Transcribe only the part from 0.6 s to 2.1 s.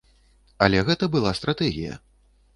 Але гэта была стратэгія.